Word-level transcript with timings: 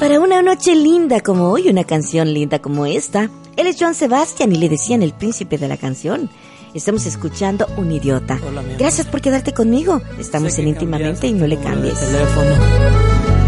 Para 0.00 0.20
una 0.20 0.42
noche 0.42 0.74
linda 0.74 1.20
como 1.20 1.50
hoy, 1.50 1.70
una 1.70 1.84
canción 1.84 2.34
linda 2.34 2.58
como 2.58 2.84
esta, 2.84 3.30
él 3.56 3.66
es 3.66 3.76
Joan 3.78 3.94
Sebastian 3.94 4.52
y 4.52 4.56
le 4.56 4.68
decían 4.68 5.02
el 5.02 5.14
príncipe 5.14 5.56
de 5.56 5.68
la 5.68 5.78
canción. 5.78 6.28
Estamos 6.74 7.06
escuchando 7.06 7.66
Un 7.78 7.90
Idiota. 7.90 8.38
Gracias 8.78 9.06
por 9.06 9.22
quedarte 9.22 9.54
conmigo. 9.54 10.02
Estamos 10.18 10.58
en 10.58 10.68
íntimamente 10.68 11.26
y 11.28 11.32
no 11.32 11.46
le 11.46 11.56
cambies. 11.58 11.98
Teléfono. 11.98 12.56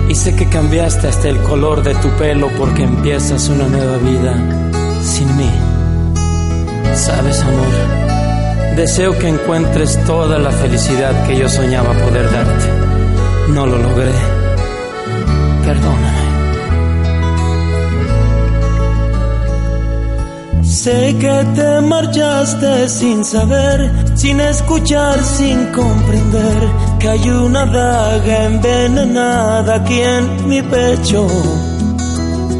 Y 0.08 0.14
sé 0.14 0.34
que 0.34 0.48
cambiaste 0.48 1.06
hasta 1.06 1.28
el 1.28 1.36
color 1.42 1.82
de 1.82 1.94
tu 1.96 2.08
pelo 2.16 2.48
porque 2.56 2.84
empiezas 2.84 3.50
una 3.50 3.68
nueva 3.68 3.98
vida 3.98 5.02
sin 5.02 5.36
mí. 5.36 5.50
Sabes, 6.94 7.42
amor, 7.42 8.74
deseo 8.74 9.18
que 9.18 9.28
encuentres 9.28 10.02
toda 10.06 10.38
la 10.38 10.50
felicidad 10.50 11.26
que 11.26 11.36
yo 11.36 11.46
soñaba 11.46 11.92
poder 11.92 12.32
darte. 12.32 13.52
No 13.52 13.66
lo 13.66 13.76
logré. 13.76 14.12
Perdóname. 15.66 16.27
Sé 20.68 21.16
que 21.18 21.46
te 21.56 21.80
marchaste 21.80 22.88
sin 22.90 23.24
saber, 23.24 23.90
sin 24.14 24.38
escuchar, 24.38 25.24
sin 25.24 25.64
comprender 25.72 26.68
que 26.98 27.08
hay 27.08 27.30
una 27.30 27.64
daga 27.64 28.44
envenenada 28.44 29.76
aquí 29.76 29.98
en 29.98 30.46
mi 30.46 30.60
pecho. 30.60 31.26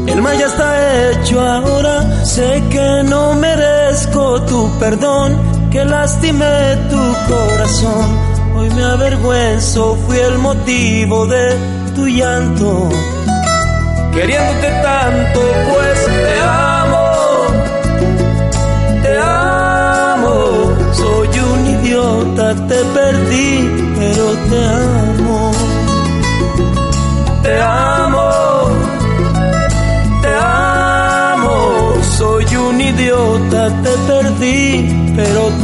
El 0.07 0.23
mal 0.23 0.37
ya 0.39 0.47
está 0.47 1.11
hecho 1.11 1.39
ahora, 1.39 2.25
sé 2.25 2.63
que 2.71 3.03
no 3.03 3.35
merezco 3.35 4.41
tu 4.41 4.67
perdón, 4.79 5.69
que 5.71 5.85
lastimé 5.85 6.77
tu 6.89 7.31
corazón. 7.31 8.07
Hoy 8.55 8.71
me 8.71 8.83
avergüenzo, 8.85 9.95
fui 10.07 10.17
el 10.17 10.39
motivo 10.39 11.27
de 11.27 11.55
tu 11.93 12.07
llanto. 12.07 12.89
Queriéndote 14.13 14.67
tanto, 14.81 15.41
pues 15.69 16.05
te 16.05 16.39
amo. 16.41 16.68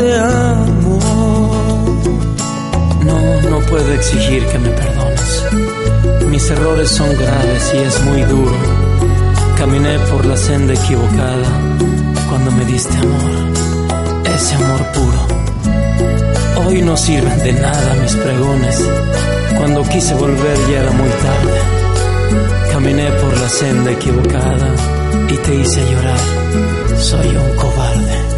Te 0.05 0.19
amo. 0.19 0.99
No, 3.03 3.41
no 3.49 3.59
puedo 3.61 3.91
exigir 3.93 4.45
que 4.45 4.59
me 4.59 4.69
perdones. 4.69 5.31
Mis 6.27 6.49
errores 6.51 6.89
son 6.89 7.09
graves 7.17 7.71
y 7.73 7.77
es 7.77 8.01
muy 8.03 8.21
duro. 8.23 8.57
Caminé 9.57 9.97
por 10.11 10.25
la 10.25 10.37
senda 10.37 10.73
equivocada 10.73 11.49
cuando 12.29 12.51
me 12.51 12.65
diste 12.65 12.95
amor, 12.97 13.35
ese 14.35 14.55
amor 14.55 14.81
puro. 14.95 15.21
Hoy 16.65 16.81
no 16.81 16.95
sirven 16.97 17.39
de 17.43 17.53
nada 17.53 17.95
mis 18.01 18.15
pregones. 18.15 18.77
Cuando 19.57 19.83
quise 19.83 20.13
volver 20.15 20.57
ya 20.69 20.79
era 20.81 20.91
muy 20.91 21.09
tarde. 21.09 21.59
Caminé 22.73 23.09
por 23.21 23.33
la 23.39 23.49
senda 23.49 23.91
equivocada 23.91 24.67
y 25.29 25.35
te 25.37 25.55
hice 25.55 25.81
llorar. 25.91 26.99
Soy 26.99 27.27
un 27.27 27.55
cobarde. 27.55 28.34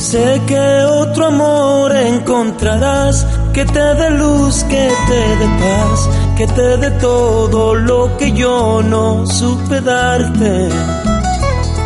Sé 0.00 0.40
que 0.46 0.84
otro 0.86 1.26
amor 1.26 1.94
encontrarás 1.94 3.26
que 3.52 3.66
te 3.66 3.94
dé 3.96 4.10
luz, 4.10 4.64
que 4.64 4.90
te 5.08 5.36
dé 5.40 5.48
paz, 5.60 6.08
que 6.38 6.46
te 6.46 6.76
dé 6.78 6.90
todo 6.92 7.74
lo 7.74 8.16
que 8.16 8.32
yo 8.32 8.80
no 8.82 9.26
supe 9.26 9.82
darte. 9.82 10.70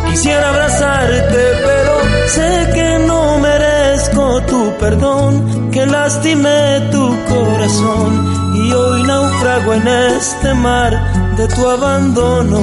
Quisiera 0.09 0.49
abrazarte, 0.49 1.43
pero 1.65 2.27
sé 2.27 2.71
que 2.73 3.05
no 3.05 3.37
merezco 3.39 4.41
tu 4.43 4.71
perdón, 4.79 5.69
que 5.71 5.85
lastimé 5.85 6.87
tu 6.93 7.05
corazón 7.27 8.55
y 8.55 8.71
hoy 8.71 9.03
naufrago 9.03 9.73
en 9.73 9.87
este 9.89 10.53
mar 10.53 11.35
de 11.35 11.47
tu 11.49 11.67
abandono. 11.67 12.61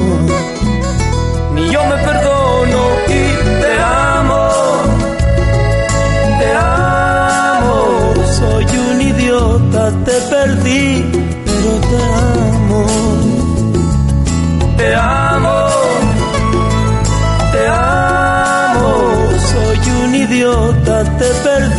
Ni 1.54 1.70
yo 1.70 1.84
me 1.84 1.96
perdono 1.98 2.41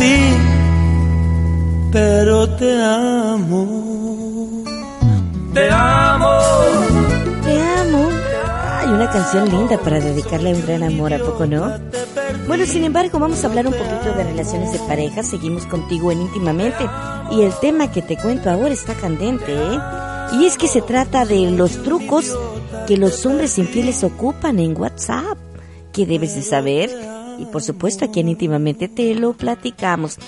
perdí, 0.04 0.36
pero 1.92 2.48
te 2.56 2.82
amo. 2.82 4.64
Te 5.52 5.70
amo. 5.70 6.38
Te 7.44 7.62
amo. 7.62 8.08
Ay, 8.76 8.88
una 8.88 9.10
canción 9.10 9.48
linda 9.48 9.78
para 9.78 10.00
dedicarle 10.00 10.50
a 10.50 10.54
un 10.54 10.62
gran 10.62 10.82
amor, 10.82 11.14
¿a 11.14 11.18
poco 11.18 11.46
no? 11.46 11.72
Bueno, 12.46 12.66
sin 12.66 12.84
embargo, 12.84 13.18
vamos 13.18 13.42
a 13.44 13.46
hablar 13.46 13.66
un 13.66 13.72
poquito 13.72 14.12
de 14.16 14.24
relaciones 14.24 14.72
de 14.72 14.78
pareja. 14.80 15.22
Seguimos 15.22 15.64
contigo 15.66 16.12
en 16.12 16.22
íntimamente. 16.22 16.86
Y 17.30 17.42
el 17.42 17.52
tema 17.60 17.90
que 17.90 18.02
te 18.02 18.16
cuento 18.16 18.50
ahora 18.50 18.74
está 18.74 18.94
candente, 18.94 19.54
¿eh? 19.54 19.78
Y 20.32 20.46
es 20.46 20.58
que 20.58 20.68
se 20.68 20.82
trata 20.82 21.24
de 21.24 21.50
los 21.50 21.82
trucos 21.82 22.36
que 22.86 22.96
los 22.96 23.24
hombres 23.24 23.56
infieles 23.58 24.02
ocupan 24.04 24.58
en 24.58 24.78
WhatsApp. 24.78 25.38
que 25.92 26.06
debes 26.06 26.34
de 26.34 26.42
saber? 26.42 27.13
Y 27.38 27.46
por 27.46 27.62
supuesto, 27.62 28.04
aquí 28.04 28.20
en 28.20 28.28
íntimamente 28.28 28.88
te 28.88 29.14
lo 29.14 29.32
platicamos. 29.32 30.18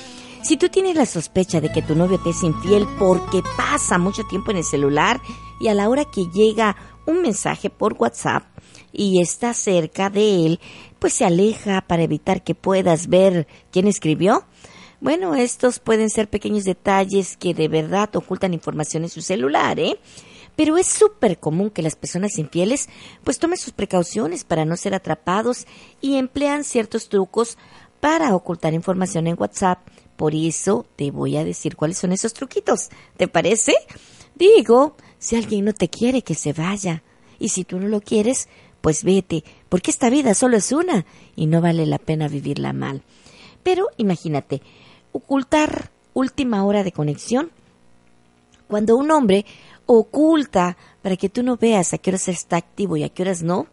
Si 0.42 0.56
tú 0.56 0.68
tienes 0.68 0.94
la 0.94 1.06
sospecha 1.06 1.60
de 1.60 1.72
que 1.72 1.82
tu 1.82 1.96
novio 1.96 2.20
te 2.22 2.30
es 2.30 2.42
infiel 2.42 2.86
porque 2.98 3.42
pasa 3.56 3.98
mucho 3.98 4.22
tiempo 4.24 4.52
en 4.52 4.58
el 4.58 4.64
celular 4.64 5.20
y 5.60 5.68
a 5.68 5.74
la 5.74 5.88
hora 5.88 6.04
que 6.04 6.26
llega 6.32 6.76
un 7.06 7.20
mensaje 7.20 7.70
por 7.70 7.94
WhatsApp 7.94 8.44
y 8.92 9.20
está 9.20 9.54
cerca 9.54 10.08
de 10.08 10.46
él, 10.46 10.60
pues 10.98 11.14
se 11.14 11.24
aleja 11.24 11.80
para 11.80 12.02
evitar 12.02 12.44
que 12.44 12.54
puedas 12.54 13.08
ver 13.08 13.46
quién 13.72 13.88
escribió. 13.88 14.44
Bueno, 15.00 15.34
estos 15.34 15.78
pueden 15.78 16.10
ser 16.10 16.28
pequeños 16.28 16.64
detalles 16.64 17.36
que 17.36 17.52
de 17.52 17.68
verdad 17.68 18.14
ocultan 18.16 18.54
información 18.54 19.02
en 19.02 19.10
su 19.10 19.22
celular, 19.22 19.78
¿eh? 19.78 19.98
Pero 20.56 20.78
es 20.78 20.86
súper 20.86 21.38
común 21.38 21.70
que 21.70 21.82
las 21.82 21.96
personas 21.96 22.38
infieles 22.38 22.88
pues 23.22 23.38
tomen 23.38 23.58
sus 23.58 23.72
precauciones 23.72 24.44
para 24.44 24.64
no 24.64 24.76
ser 24.76 24.94
atrapados 24.94 25.66
y 26.00 26.16
emplean 26.16 26.64
ciertos 26.64 27.08
trucos 27.08 27.58
para 28.00 28.34
ocultar 28.34 28.74
información 28.74 29.26
en 29.26 29.36
WhatsApp. 29.38 29.86
Por 30.16 30.34
eso 30.34 30.86
te 30.96 31.10
voy 31.10 31.36
a 31.36 31.44
decir 31.44 31.76
cuáles 31.76 31.98
son 31.98 32.12
esos 32.12 32.32
truquitos. 32.32 32.88
¿Te 33.16 33.28
parece? 33.28 33.74
Digo, 34.34 34.96
si 35.18 35.36
alguien 35.36 35.66
no 35.66 35.74
te 35.74 35.88
quiere, 35.88 36.22
que 36.22 36.34
se 36.34 36.52
vaya. 36.52 37.02
Y 37.38 37.50
si 37.50 37.64
tú 37.64 37.78
no 37.78 37.88
lo 37.88 38.00
quieres, 38.00 38.48
pues 38.80 39.04
vete, 39.04 39.44
porque 39.68 39.90
esta 39.90 40.10
vida 40.10 40.32
solo 40.34 40.56
es 40.56 40.72
una 40.72 41.04
y 41.34 41.46
no 41.46 41.60
vale 41.60 41.86
la 41.86 41.98
pena 41.98 42.28
vivirla 42.28 42.72
mal. 42.72 43.02
Pero 43.62 43.88
imagínate, 43.96 44.62
ocultar 45.12 45.90
última 46.14 46.64
hora 46.64 46.84
de 46.84 46.92
conexión. 46.92 47.50
Cuando 48.68 48.96
un 48.96 49.10
hombre 49.10 49.44
oculta 49.86 50.76
para 51.02 51.16
que 51.16 51.28
tú 51.28 51.42
no 51.42 51.56
veas 51.56 51.92
a 51.92 51.98
qué 51.98 52.10
horas 52.10 52.28
está 52.28 52.56
activo 52.56 52.96
y 52.96 53.04
a 53.04 53.08
qué 53.08 53.22
horas 53.22 53.42
no, 53.42 53.68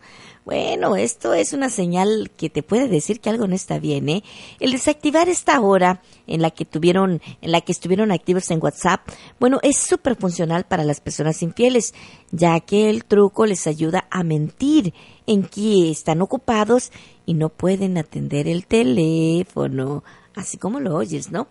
bueno, 0.45 0.98
esto 0.98 1.33
es 1.33 1.54
una 1.54 1.69
señal 1.69 2.30
que 2.36 2.50
te 2.50 2.63
puede 2.63 2.89
decir 2.89 3.21
que 3.21 3.30
algo 3.30 3.48
no 3.48 3.56
está 3.56 3.80
bien, 3.80 4.10
¿eh? 4.10 4.24
El 4.60 4.74
desactivar 4.74 5.30
esta 5.30 5.60
hora 5.62 6.01
en 6.27 6.42
la 6.42 6.51
que 6.51 6.65
tuvieron, 6.65 7.21
en 7.42 7.51
la 7.51 7.62
que 7.62 7.71
estuvieron 7.71 8.12
activos 8.12 8.51
en 8.51 8.62
WhatsApp, 8.62 9.07
bueno, 9.39 9.60
es 9.63 9.77
súper 9.77 10.18
funcional 10.18 10.65
para 10.65 10.83
las 10.83 11.00
personas 11.00 11.42
infieles, 11.42 11.94
ya 12.31 12.60
que 12.60 12.89
el 12.89 13.06
truco 13.06 13.45
les 13.45 13.68
ayuda 13.68 14.06
a 14.12 14.24
mentir 14.24 14.94
en 15.27 15.44
que 15.44 15.89
están 15.89 16.21
ocupados 16.21 16.92
y 17.25 17.36
no 17.36 17.48
pueden 17.48 17.98
atender 17.98 18.50
el 18.50 18.65
teléfono. 18.65 20.04
Así 20.35 20.57
como 20.57 20.80
lo 20.80 20.95
oyes, 20.95 21.31
¿no? 21.31 21.47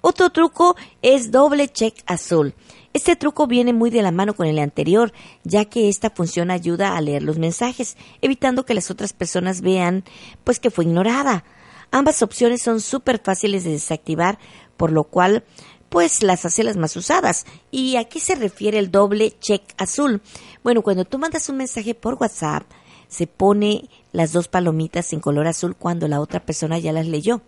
Otro 0.00 0.30
truco 0.30 0.76
es 1.02 1.30
doble 1.30 1.68
check 1.68 1.94
azul. 2.06 2.54
Este 2.92 3.16
truco 3.16 3.46
viene 3.46 3.72
muy 3.72 3.90
de 3.90 4.02
la 4.02 4.10
mano 4.10 4.34
con 4.34 4.46
el 4.46 4.58
anterior, 4.58 5.12
ya 5.44 5.66
que 5.66 5.88
esta 5.88 6.10
función 6.10 6.50
ayuda 6.50 6.96
a 6.96 7.00
leer 7.00 7.22
los 7.22 7.38
mensajes, 7.38 7.96
evitando 8.22 8.64
que 8.64 8.74
las 8.74 8.90
otras 8.90 9.12
personas 9.12 9.60
vean 9.60 10.04
pues 10.44 10.60
que 10.60 10.70
fue 10.70 10.84
ignorada. 10.84 11.44
Ambas 11.90 12.22
opciones 12.22 12.62
son 12.62 12.80
súper 12.80 13.20
fáciles 13.22 13.64
de 13.64 13.72
desactivar, 13.72 14.38
por 14.76 14.92
lo 14.92 15.04
cual 15.04 15.44
pues 15.88 16.22
las 16.22 16.44
hace 16.44 16.64
las 16.64 16.76
más 16.76 16.96
usadas. 16.96 17.46
¿Y 17.70 17.96
a 17.96 18.04
qué 18.04 18.20
se 18.20 18.34
refiere 18.34 18.78
el 18.78 18.90
doble 18.90 19.36
check 19.38 19.62
azul? 19.78 20.20
Bueno, 20.62 20.82
cuando 20.82 21.04
tú 21.04 21.18
mandas 21.18 21.48
un 21.48 21.58
mensaje 21.58 21.94
por 21.94 22.14
WhatsApp, 22.14 22.64
se 23.08 23.26
pone 23.26 23.88
las 24.12 24.32
dos 24.32 24.48
palomitas 24.48 25.12
en 25.12 25.20
color 25.20 25.46
azul 25.46 25.76
cuando 25.76 26.08
la 26.08 26.20
otra 26.20 26.44
persona 26.44 26.78
ya 26.78 26.92
las 26.92 27.06
leyó. 27.06 27.40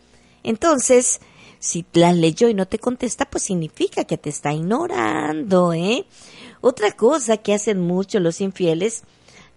Entonces, 0.49 1.21
si 1.59 1.85
las 1.93 2.17
leyó 2.17 2.49
y 2.49 2.55
no 2.55 2.67
te 2.67 2.79
contesta, 2.79 3.27
pues 3.27 3.45
significa 3.45 4.05
que 4.05 4.17
te 4.17 4.31
está 4.31 4.55
ignorando, 4.55 5.75
¿eh? 5.75 6.07
Otra 6.63 6.93
cosa 6.93 7.37
que 7.37 7.53
hacen 7.53 7.79
mucho 7.79 8.19
los 8.19 8.41
infieles, 8.41 9.03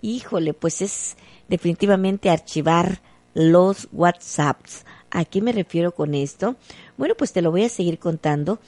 híjole, 0.02 0.54
pues 0.54 0.82
es 0.82 1.16
definitivamente 1.48 2.30
archivar 2.30 3.02
los 3.34 3.88
WhatsApps. 3.94 4.84
¿A 5.12 5.24
qué 5.24 5.42
me 5.42 5.54
refiero 5.54 5.96
con 5.96 6.14
esto? 6.14 6.58
Bueno, 6.98 7.16
pues 7.16 7.32
te 7.32 7.42
lo 7.42 7.52
voy 7.52 7.64
a 7.64 7.70
seguir 7.70 7.98
contando 7.98 8.60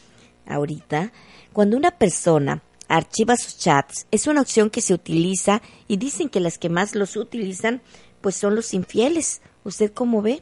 ahorita. 0.46 1.12
Cuando 1.52 1.76
una 1.76 1.92
persona 1.92 2.64
archiva 2.88 3.36
sus 3.36 3.58
chats, 3.58 4.08
es 4.12 4.28
una 4.28 4.40
opción 4.40 4.70
que 4.70 4.80
se 4.80 4.94
utiliza 4.94 5.62
y 5.90 5.98
dicen 5.98 6.30
que 6.30 6.40
las 6.40 6.58
que 6.58 6.70
más 6.70 6.96
los 6.96 7.18
utilizan 7.18 7.82
pues 8.22 8.36
son 8.36 8.56
los 8.56 8.74
infieles. 8.74 9.42
¿Usted 9.66 9.92
cómo 9.92 10.22
ve? 10.22 10.42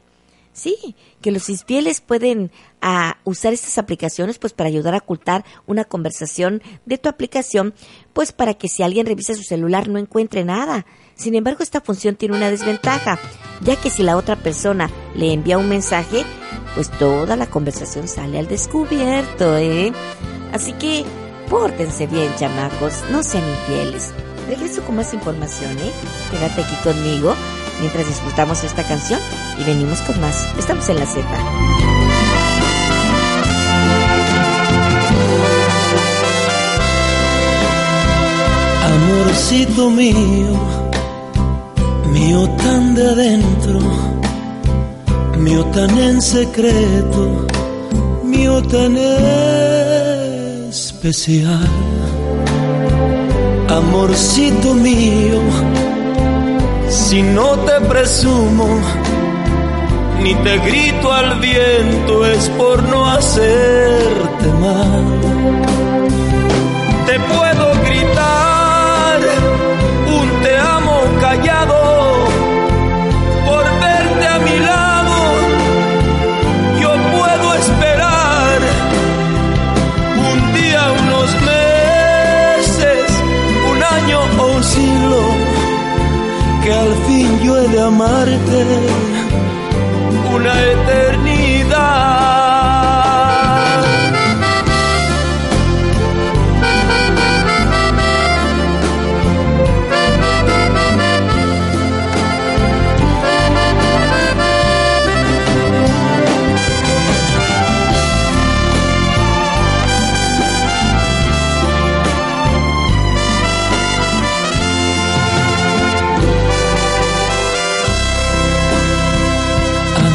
Sí, 0.54 0.96
que 1.22 1.32
los 1.32 1.50
infieles 1.50 2.02
pueden 2.02 2.52
ah, 2.82 3.18
usar 3.24 3.54
estas 3.54 3.78
aplicaciones 3.78 4.38
pues 4.38 4.52
para 4.52 4.68
ayudar 4.68 4.94
a 4.94 4.98
ocultar 4.98 5.46
una 5.66 5.86
conversación 5.86 6.62
de 6.86 6.98
tu 6.98 7.08
aplicación, 7.08 7.74
pues 8.12 8.34
para 8.34 8.54
que 8.54 8.68
si 8.68 8.84
alguien 8.84 9.06
revisa 9.06 9.34
su 9.34 9.44
celular 9.44 9.88
no 9.88 9.98
encuentre 9.98 10.44
nada. 10.44 10.86
Sin 11.16 11.36
embargo, 11.36 11.64
esta 11.64 11.80
función 11.80 12.16
tiene 12.16 12.36
una 12.36 12.50
desventaja, 12.50 13.18
ya 13.62 13.78
que 13.78 13.90
si 13.90 14.04
la 14.04 14.18
otra 14.18 14.36
persona 14.36 14.90
le 15.16 15.32
envía 15.32 15.58
un 15.58 15.70
mensaje, 15.70 16.26
pues 16.76 16.90
toda 16.92 17.38
la 17.38 17.48
conversación 17.48 18.10
sale 18.10 18.38
al 18.38 18.48
descubierto, 18.48 19.58
¿eh? 19.58 19.94
Así 20.52 20.74
que 20.74 21.06
pórtense 21.50 22.08
bien, 22.08 22.34
chamacos, 22.36 23.04
no 23.10 23.24
sean 23.24 23.48
infieles. 23.48 24.12
Regreso 24.52 24.84
con 24.84 24.98
más 24.98 25.14
información, 25.14 25.80
¿eh? 25.80 25.94
Quédate 26.30 26.64
aquí 26.64 26.76
conmigo 26.84 27.34
mientras 27.80 28.06
disfrutamos 28.06 28.66
esta 28.66 28.84
canción 28.84 29.22
y 29.58 29.64
venimos 29.64 30.02
con 30.02 30.20
más. 30.20 30.46
Estamos 30.60 30.90
en 30.90 31.00
la 31.00 31.06
Z. 31.06 31.26
Amorcito 38.84 39.90
mío, 39.90 40.60
mío 42.12 42.50
tan 42.58 42.94
de 42.94 43.10
adentro, 43.10 43.80
mío 45.38 45.64
tan 45.68 45.98
en 45.98 46.22
secreto, 46.22 47.48
mío 48.26 48.62
tan 48.64 48.98
especial. 50.68 52.01
Amorcito 53.78 54.74
mío, 54.74 55.40
si 56.90 57.22
no 57.22 57.58
te 57.60 57.80
presumo, 57.88 58.68
ni 60.22 60.36
te 60.36 60.58
grito 60.58 61.14
al 61.14 61.40
viento, 61.40 62.26
es 62.26 62.50
por 62.50 62.84
no 62.84 63.10
hacerte 63.10 63.71
que 86.64 86.72
al 86.74 86.96
fin 87.06 87.40
yo 87.44 87.58
he 87.58 87.68
de 87.68 87.82
amarte 87.82 88.66
una 90.34 90.54
eternidad. 90.64 91.31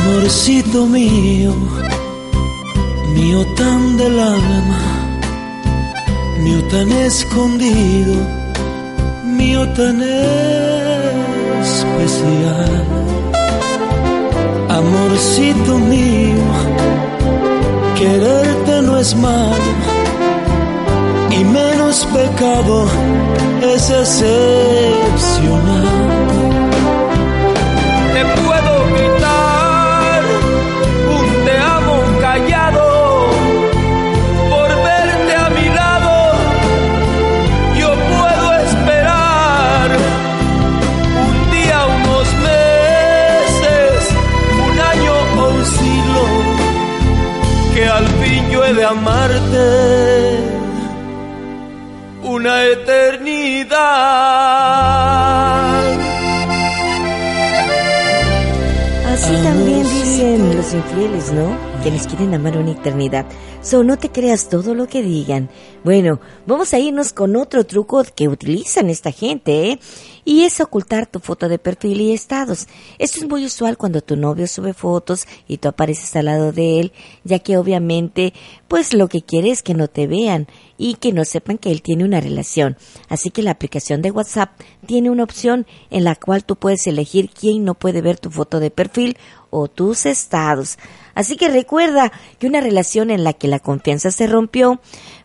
Amorcito 0.06 0.86
mío, 0.86 1.52
mío 3.14 3.44
tan 3.56 3.96
del 3.96 4.18
alma, 4.20 4.80
mío 6.42 6.62
tan 6.70 6.90
escondido, 6.92 8.14
mío 9.24 9.68
tan 9.70 10.00
especial. 11.62 12.84
Amorcito 14.68 15.78
mío, 15.78 16.44
quererte 17.98 18.82
no 18.82 18.98
es 18.98 19.16
malo 19.16 19.70
y 21.30 21.44
menos 21.44 22.06
pecado 22.14 22.86
es 23.74 23.90
excepcional. 23.90 25.86
Te 28.14 28.22
puedo 28.42 28.75
Así 59.26 59.42
también 59.42 59.82
dicen 59.82 60.56
los 60.56 60.72
infieles, 60.72 61.32
¿no? 61.32 61.58
Que 61.82 61.90
les 61.90 62.06
quieren 62.06 62.32
amar 62.32 62.56
una 62.58 62.70
eternidad. 62.70 63.26
So, 63.60 63.82
no 63.82 63.98
te 63.98 64.10
creas 64.10 64.48
todo 64.48 64.72
lo 64.72 64.86
que 64.86 65.02
digan. 65.02 65.50
Bueno, 65.82 66.20
vamos 66.46 66.72
a 66.72 66.78
irnos 66.78 67.12
con 67.12 67.34
otro 67.34 67.64
truco 67.64 68.04
que 68.14 68.28
utilizan 68.28 68.88
esta 68.88 69.10
gente, 69.10 69.72
¿eh? 69.72 69.80
Y 70.24 70.44
es 70.44 70.60
ocultar 70.60 71.06
tu 71.06 71.18
foto 71.18 71.48
de 71.48 71.58
perfil 71.58 72.00
y 72.00 72.12
estados. 72.12 72.68
Esto 72.98 73.18
es 73.18 73.28
muy 73.28 73.44
usual 73.44 73.76
cuando 73.76 74.00
tu 74.00 74.16
novio 74.16 74.46
sube 74.46 74.74
fotos 74.74 75.26
y 75.48 75.58
tú 75.58 75.68
apareces 75.68 76.14
al 76.14 76.26
lado 76.26 76.52
de 76.52 76.80
él, 76.80 76.92
ya 77.24 77.40
que 77.40 77.58
obviamente, 77.58 78.32
pues 78.68 78.92
lo 78.92 79.08
que 79.08 79.22
quiere 79.22 79.50
es 79.50 79.62
que 79.62 79.74
no 79.74 79.88
te 79.88 80.06
vean 80.06 80.46
y 80.78 80.94
que 80.94 81.12
no 81.12 81.24
sepan 81.24 81.58
que 81.58 81.70
él 81.70 81.82
tiene 81.82 82.04
una 82.04 82.20
relación. 82.20 82.76
Así 83.08 83.30
que 83.30 83.42
la 83.42 83.52
aplicación 83.52 84.02
de 84.02 84.10
WhatsApp 84.10 84.50
tiene 84.86 85.10
una 85.10 85.22
opción 85.22 85.66
en 85.90 86.04
la 86.04 86.16
cual 86.16 86.44
tú 86.44 86.56
puedes 86.56 86.86
elegir 86.86 87.30
quién 87.30 87.64
no 87.64 87.74
puede 87.74 88.02
ver 88.02 88.18
tu 88.18 88.30
foto 88.30 88.60
de 88.60 88.70
perfil 88.70 89.15
o 89.50 89.68
tus 89.68 90.06
estados. 90.06 90.78
Así 91.14 91.36
que 91.36 91.48
recuerda 91.48 92.12
que 92.38 92.46
una 92.46 92.60
relación 92.60 93.10
en 93.10 93.24
la 93.24 93.32
que 93.32 93.48
la 93.48 93.58
confianza 93.58 94.10
se 94.10 94.26
rompió, 94.26 94.80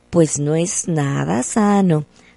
pues 0.10 0.40
no 0.40 0.56
es 0.56 0.88
nada 0.88 1.44
sano. 1.44 2.06